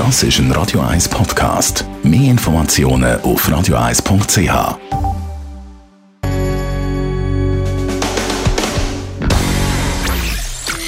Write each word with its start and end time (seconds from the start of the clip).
Das 0.00 0.22
ist 0.22 0.38
ein 0.38 0.50
Radio 0.52 0.80
1 0.80 1.10
Podcast. 1.10 1.84
Mehr 2.02 2.30
Informationen 2.30 3.20
auf 3.20 3.46
radio1.ch. 3.46 4.78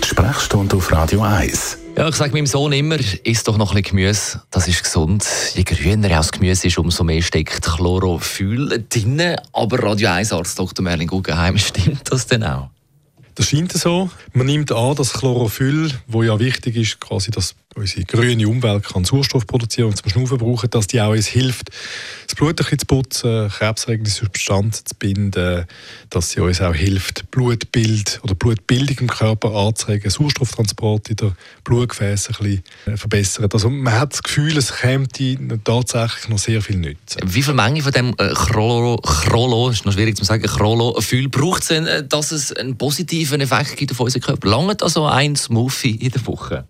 Die 0.00 0.06
Sprechstunde 0.06 0.76
auf 0.76 0.90
Radio 0.90 1.20
1. 1.20 1.76
Ja, 1.94 2.08
ich 2.08 2.14
sage 2.14 2.32
meinem 2.32 2.46
Sohn 2.46 2.72
immer, 2.72 2.96
isst 3.22 3.46
doch 3.46 3.58
noch 3.58 3.72
ein 3.74 3.82
bisschen 3.82 3.98
Gemüse, 3.98 4.42
das 4.50 4.66
ist 4.66 4.82
gesund. 4.82 5.26
Je 5.52 5.64
grüner 5.64 6.08
das 6.08 6.32
Gemüse 6.32 6.68
ist, 6.68 6.78
umso 6.78 7.04
mehr 7.04 7.20
steckt 7.20 7.66
Chlorophyll 7.66 8.86
drin. 8.88 9.36
Aber 9.52 9.82
Radio 9.82 10.08
1 10.08 10.32
Arzt 10.32 10.58
Dr. 10.58 10.82
Merlin 10.82 11.08
Guggenheim, 11.08 11.58
stimmt 11.58 12.10
das 12.10 12.26
denn 12.26 12.44
auch? 12.44 12.70
Das 13.34 13.48
scheint 13.48 13.72
so. 13.72 14.10
Man 14.34 14.46
nimmt 14.46 14.72
an, 14.72 14.94
dass 14.94 15.14
Chlorophyll, 15.14 15.90
wo 16.06 16.22
ja 16.22 16.38
wichtig 16.38 16.76
ist, 16.76 17.00
quasi, 17.00 17.30
dass 17.30 17.54
unsere 17.74 18.04
grüne 18.04 18.46
Umwelt 18.46 18.84
kann 18.84 19.04
Sauerstoff 19.04 19.46
produzieren 19.46 19.88
und 19.88 19.96
zum 19.96 20.10
Schnaufen 20.10 20.36
brauchen, 20.36 20.68
dass 20.68 20.86
die 20.86 21.00
auch 21.00 21.12
uns 21.12 21.26
hilft, 21.26 21.70
das 22.32 22.38
Blut 22.38 22.52
ein 22.52 22.56
bisschen 22.56 22.78
zu 22.78 22.86
putzen, 22.86 23.48
krebserregende 23.50 24.10
Substanzen 24.10 24.86
zu 24.86 24.94
binden, 24.94 25.66
dass 26.08 26.30
sie 26.30 26.40
uns 26.40 26.62
auch 26.62 26.74
hilft, 26.74 27.30
Blutbild 27.30 28.20
oder 28.22 28.34
Blutbildung 28.34 28.96
im 29.00 29.06
Körper 29.08 29.54
anzuregen, 29.54 30.10
Sauerstofftransport 30.10 31.10
in 31.10 31.16
der 31.16 31.32
Blutgefäße 31.64 32.30
ein 32.30 32.36
bisschen 32.38 32.62
äh, 32.86 32.96
verbessern. 32.96 33.48
Also 33.52 33.68
man 33.68 33.92
hat 33.92 34.14
das 34.14 34.22
Gefühl, 34.22 34.56
es 34.56 34.74
käme 34.74 35.08
tatsächlich 35.62 36.28
noch 36.28 36.38
sehr 36.38 36.62
viel 36.62 36.76
nützen. 36.76 37.20
Wie 37.24 37.42
viel 37.42 37.54
Menge 37.54 37.82
von 37.82 37.92
dem 37.92 38.14
äh, 38.16 38.32
Chrolo, 38.32 38.96
Chrolo, 38.96 39.68
ist 39.68 39.84
noch 39.84 39.92
schwierig 39.92 40.16
zu 40.16 40.24
sagen, 40.24 40.44
Chrolophyll 40.44 41.28
braucht 41.28 41.62
es 41.62 41.68
denn, 41.68 41.86
äh, 41.86 42.06
dass 42.06 42.32
es 42.32 42.52
einen 42.52 42.78
positiven 42.78 43.42
Effekt 43.42 43.76
gibt 43.76 43.92
auf 43.92 44.00
unseren 44.00 44.22
Körper? 44.22 44.48
Lange 44.48 44.76
also 44.80 45.04
ein 45.04 45.36
Smoothie 45.36 45.96
in 45.96 46.10
der 46.10 46.26
Woche? 46.26 46.64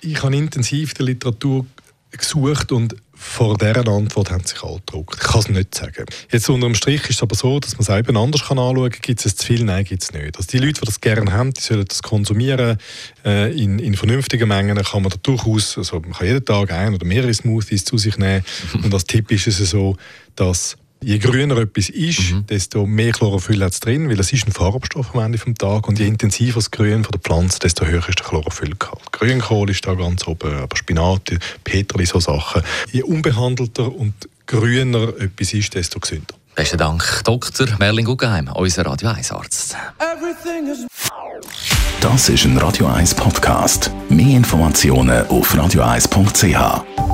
Ich 0.00 0.22
habe 0.22 0.36
intensiv 0.36 0.94
die 0.94 1.02
Literatur 1.02 1.66
gesucht 2.12 2.70
und 2.72 2.94
vor 3.38 3.56
dieser 3.56 3.86
Antwort 3.86 4.32
haben 4.32 4.42
sich 4.42 4.60
alle 4.64 4.80
gedruckt. 4.84 5.14
Ich 5.14 5.28
kann 5.28 5.40
es 5.40 5.48
nicht 5.48 5.72
sagen. 5.72 6.06
Jetzt 6.32 6.50
unter 6.50 6.66
dem 6.66 6.74
Strich 6.74 7.02
ist 7.04 7.10
es 7.18 7.22
aber 7.22 7.36
so, 7.36 7.60
dass 7.60 7.74
man 7.74 7.82
es 7.82 7.88
eben 7.88 8.16
anders 8.16 8.48
kann 8.48 8.58
anschauen 8.58 8.90
kann. 8.90 9.00
Gibt 9.00 9.24
es 9.24 9.36
zu 9.36 9.46
viel? 9.46 9.62
Nein, 9.62 9.84
gibt 9.84 10.02
es 10.02 10.12
nicht. 10.12 10.36
Also 10.36 10.48
die 10.50 10.58
Leute, 10.58 10.80
die 10.80 10.86
das 10.86 11.00
gerne 11.00 11.32
haben, 11.32 11.52
die 11.52 11.60
sollen 11.60 11.84
das 11.86 12.02
konsumieren. 12.02 12.78
Äh, 13.24 13.56
in, 13.56 13.78
in 13.78 13.94
vernünftigen 13.94 14.48
Mengen 14.48 14.76
kann 14.82 15.02
man 15.02 15.10
da 15.10 15.18
durchaus, 15.22 15.78
also 15.78 16.00
man 16.00 16.14
kann 16.14 16.26
jeden 16.26 16.44
Tag 16.44 16.72
ein 16.72 16.94
oder 16.94 17.06
mehrere 17.06 17.32
Smoothies 17.32 17.84
zu 17.84 17.96
sich 17.96 18.18
nehmen. 18.18 18.44
Und 18.82 18.92
als 18.92 19.04
Tipp 19.04 19.30
ist 19.30 19.46
es 19.46 19.58
so, 19.70 19.96
dass 20.34 20.76
Je 21.00 21.18
grüner 21.18 21.58
etwas 21.58 21.90
ist, 21.90 22.32
mhm. 22.32 22.46
desto 22.46 22.84
mehr 22.84 23.12
Chlorophyll 23.12 23.62
hat 23.62 23.72
es 23.72 23.80
drin, 23.80 24.08
weil 24.08 24.18
es 24.18 24.32
ist 24.32 24.46
ein 24.46 24.52
Farbstoff 24.52 25.14
am 25.14 25.20
Ende 25.20 25.38
des 25.38 25.54
Tages. 25.54 25.88
Und 25.88 25.98
je 25.98 26.06
intensiver 26.06 26.54
das 26.54 26.70
Grün 26.70 27.04
von 27.04 27.12
der 27.12 27.20
Pflanze, 27.20 27.60
desto 27.60 27.86
höher 27.86 28.06
ist 28.08 28.18
der 28.18 28.26
Chlorophyllgehalt. 28.26 29.12
Grünkohl 29.12 29.70
ist 29.70 29.86
da 29.86 29.94
ganz 29.94 30.26
oben, 30.26 30.52
aber 30.52 30.76
Spinat, 30.76 31.30
Peterli, 31.62 32.04
so 32.04 32.18
Sachen. 32.18 32.62
Je 32.90 33.02
unbehandelter 33.02 33.94
und 33.94 34.14
grüner 34.46 35.12
etwas 35.20 35.52
ist, 35.54 35.74
desto 35.74 36.00
gesünder. 36.00 36.34
Besten 36.56 36.78
Dank, 36.78 37.22
Dr. 37.24 37.68
Merlin 37.78 38.04
Guggenheim, 38.04 38.50
unser 38.52 38.84
Radio 38.84 39.10
1 39.10 39.30
Arzt. 39.30 39.76
Das 42.00 42.28
ist 42.28 42.44
ein 42.44 42.58
Radio 42.58 42.86
1 42.86 43.14
Podcast. 43.14 43.92
Mehr 44.08 44.36
Informationen 44.36 45.26
auf 45.28 45.54
radio1.ch. 45.54 47.07